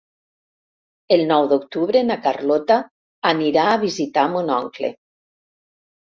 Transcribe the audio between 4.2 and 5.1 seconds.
mon oncle.